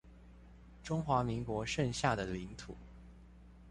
[0.81, 2.75] 中華民國剩下的領土